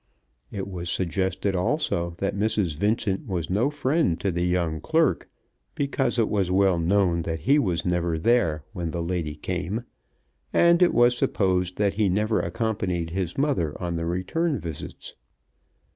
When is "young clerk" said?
4.47-5.29